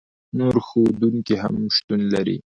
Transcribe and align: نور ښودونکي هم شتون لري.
نور 0.37 0.55
ښودونکي 0.67 1.35
هم 1.43 1.55
شتون 1.75 2.01
لري. 2.13 2.37